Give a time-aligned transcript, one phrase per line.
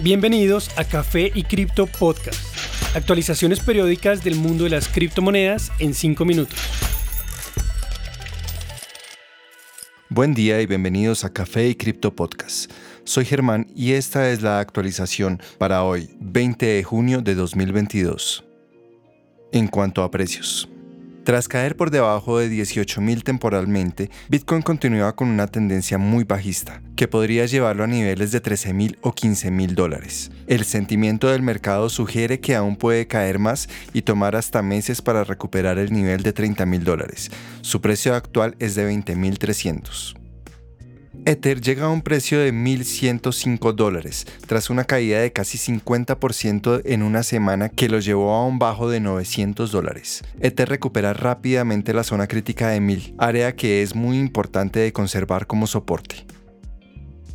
[0.00, 2.40] Bienvenidos a Café y Cripto Podcast.
[2.96, 6.58] Actualizaciones periódicas del mundo de las criptomonedas en 5 minutos.
[10.08, 12.72] Buen día y bienvenidos a Café y Cripto Podcast.
[13.04, 18.44] Soy Germán y esta es la actualización para hoy, 20 de junio de 2022.
[19.52, 20.68] En cuanto a precios.
[21.24, 27.06] Tras caer por debajo de 18.000 temporalmente, Bitcoin continúa con una tendencia muy bajista, que
[27.06, 30.32] podría llevarlo a niveles de 13.000 o 15.000 dólares.
[30.48, 35.22] El sentimiento del mercado sugiere que aún puede caer más y tomar hasta meses para
[35.22, 37.30] recuperar el nivel de 30.000 dólares.
[37.60, 40.21] Su precio actual es de 20.300.
[41.24, 47.02] Ether llega a un precio de 1.105 dólares, tras una caída de casi 50% en
[47.04, 50.24] una semana que lo llevó a un bajo de 900 dólares.
[50.40, 55.46] Ether recupera rápidamente la zona crítica de 1000, área que es muy importante de conservar
[55.46, 56.26] como soporte.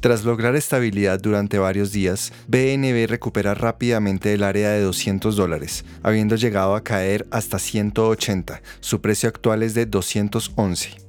[0.01, 6.35] Tras lograr estabilidad durante varios días, BNB recupera rápidamente el área de 200 dólares, habiendo
[6.35, 8.61] llegado a caer hasta 180.
[8.81, 11.06] Su precio actual es de 211.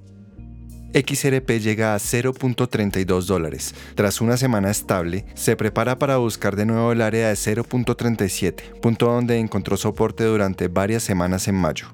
[0.94, 3.74] XRP llega a 0.32 dólares.
[3.94, 9.06] Tras una semana estable, se prepara para buscar de nuevo el área de 0.37, punto
[9.06, 11.88] donde encontró soporte durante varias semanas en mayo.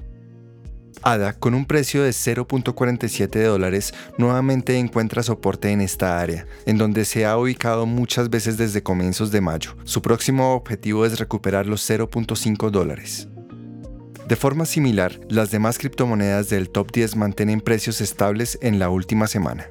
[1.02, 7.04] ADA, con un precio de 0.47 dólares, nuevamente encuentra soporte en esta área, en donde
[7.04, 9.76] se ha ubicado muchas veces desde comienzos de mayo.
[9.84, 13.28] Su próximo objetivo es recuperar los 0.5 dólares.
[14.28, 19.27] De forma similar, las demás criptomonedas del top 10 mantienen precios estables en la última
[19.27, 19.69] semana.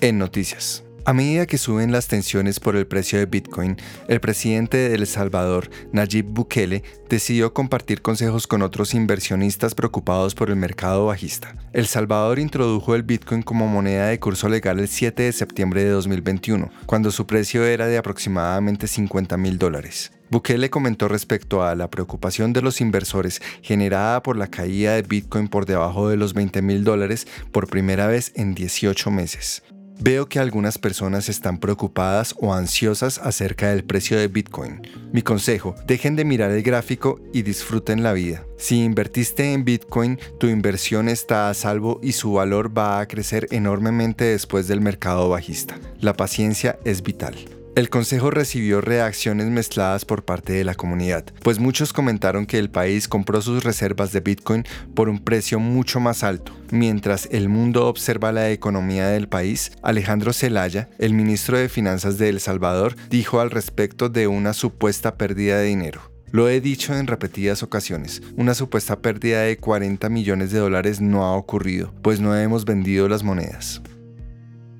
[0.00, 0.84] En noticias.
[1.06, 5.06] A medida que suben las tensiones por el precio de Bitcoin, el presidente de El
[5.06, 11.54] Salvador, Nayib Bukele, decidió compartir consejos con otros inversionistas preocupados por el mercado bajista.
[11.72, 15.90] El Salvador introdujo el Bitcoin como moneda de curso legal el 7 de septiembre de
[15.90, 20.12] 2021, cuando su precio era de aproximadamente 50 mil dólares.
[20.30, 25.48] Bukele comentó respecto a la preocupación de los inversores generada por la caída de Bitcoin
[25.48, 29.62] por debajo de los 20 mil dólares por primera vez en 18 meses.
[30.00, 34.80] Veo que algunas personas están preocupadas o ansiosas acerca del precio de Bitcoin.
[35.12, 38.44] Mi consejo, dejen de mirar el gráfico y disfruten la vida.
[38.58, 43.48] Si invertiste en Bitcoin, tu inversión está a salvo y su valor va a crecer
[43.50, 45.76] enormemente después del mercado bajista.
[46.00, 47.34] La paciencia es vital.
[47.78, 52.70] El consejo recibió reacciones mezcladas por parte de la comunidad, pues muchos comentaron que el
[52.70, 54.64] país compró sus reservas de Bitcoin
[54.96, 56.50] por un precio mucho más alto.
[56.72, 62.30] Mientras el mundo observa la economía del país, Alejandro Zelaya, el ministro de Finanzas de
[62.30, 66.00] El Salvador, dijo al respecto de una supuesta pérdida de dinero.
[66.32, 71.22] Lo he dicho en repetidas ocasiones, una supuesta pérdida de 40 millones de dólares no
[71.22, 73.80] ha ocurrido, pues no hemos vendido las monedas.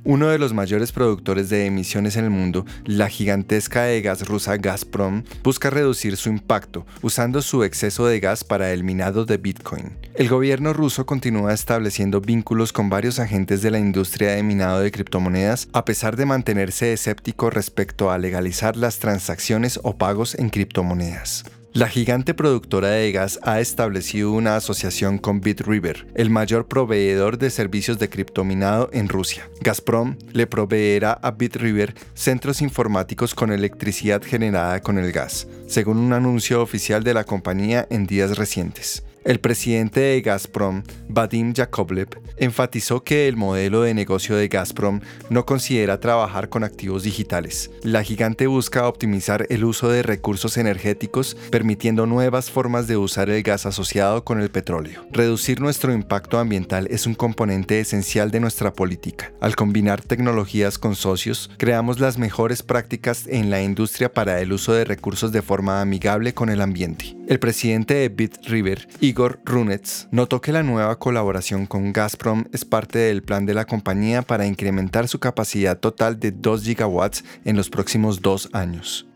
[0.09, 4.57] Uno de los mayores productores de emisiones en el mundo, la gigantesca de gas rusa
[4.57, 9.99] Gazprom, busca reducir su impacto usando su exceso de gas para el minado de Bitcoin.
[10.15, 14.91] El gobierno ruso continúa estableciendo vínculos con varios agentes de la industria de minado de
[14.91, 21.45] criptomonedas a pesar de mantenerse escéptico respecto a legalizar las transacciones o pagos en criptomonedas.
[21.79, 27.51] La gigante productora de gas ha establecido una asociación con BitRiver, el mayor proveedor de
[27.51, 29.49] servicios de criptominado en Rusia.
[29.61, 36.13] Gazprom le proveerá a BitRiver centros informáticos con electricidad generada con el gas, según un
[36.13, 39.05] anuncio oficial de la compañía en días recientes.
[39.29, 42.09] El presidente de Gazprom, Vadim Yakovlev,
[42.39, 47.71] enfatizó que el modelo de negocio de Gazprom no considera trabajar con activos digitales.
[47.83, 53.43] La gigante busca optimizar el uso de recursos energéticos, permitiendo nuevas formas de usar el
[53.43, 55.05] gas asociado con el petróleo.
[55.13, 59.35] Reducir nuestro impacto ambiental es un componente esencial de nuestra política.
[59.43, 64.73] Al combinar tecnologías con socios, creamos las mejores prácticas en la industria para el uso
[64.73, 67.18] de recursos de forma amigable con el ambiente.
[67.29, 72.99] El presidente de BitRiver, Igor Runets, notó que la nueva colaboración con Gazprom es parte
[72.99, 77.69] del plan de la compañía para incrementar su capacidad total de 2 gigawatts en los
[77.69, 79.07] próximos dos años.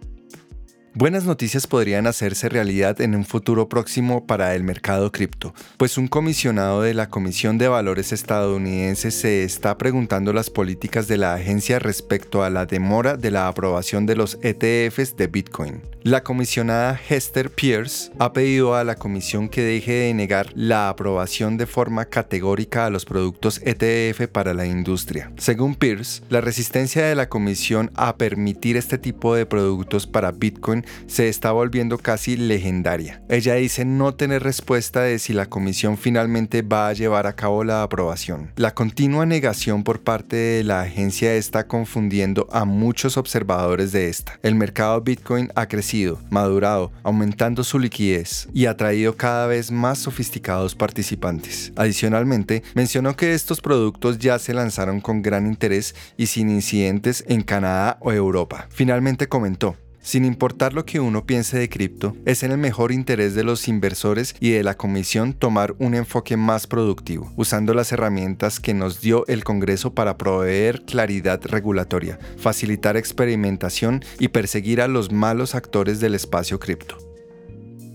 [0.94, 6.06] Buenas noticias podrían hacerse realidad en un futuro próximo para el mercado cripto, pues un
[6.06, 11.78] comisionado de la Comisión de Valores estadounidense se está preguntando las políticas de la agencia
[11.78, 15.80] respecto a la demora de la aprobación de los ETFs de Bitcoin.
[16.02, 21.56] La comisionada Hester Pierce ha pedido a la comisión que deje de negar la aprobación
[21.56, 25.32] de forma categórica a los productos ETF para la industria.
[25.38, 30.81] Según Pierce, la resistencia de la comisión a permitir este tipo de productos para Bitcoin
[31.06, 33.22] Se está volviendo casi legendaria.
[33.28, 37.64] Ella dice no tener respuesta de si la comisión finalmente va a llevar a cabo
[37.64, 38.50] la aprobación.
[38.56, 44.38] La continua negación por parte de la agencia está confundiendo a muchos observadores de esta.
[44.42, 49.98] El mercado Bitcoin ha crecido, madurado, aumentando su liquidez y ha traído cada vez más
[49.98, 51.72] sofisticados participantes.
[51.76, 57.42] Adicionalmente, mencionó que estos productos ya se lanzaron con gran interés y sin incidentes en
[57.42, 58.66] Canadá o Europa.
[58.70, 63.34] Finalmente comentó, sin importar lo que uno piense de cripto, es en el mejor interés
[63.34, 68.60] de los inversores y de la comisión tomar un enfoque más productivo, usando las herramientas
[68.60, 75.12] que nos dio el Congreso para proveer claridad regulatoria, facilitar experimentación y perseguir a los
[75.12, 76.98] malos actores del espacio cripto.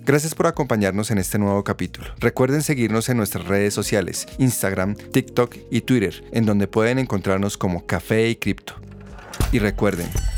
[0.06, 2.07] Gracias por acompañarnos en este nuevo capítulo.
[2.21, 7.86] Recuerden seguirnos en nuestras redes sociales, Instagram, TikTok y Twitter, en donde pueden encontrarnos como
[7.86, 8.75] Café y Cripto.
[9.51, 10.07] Y recuerden,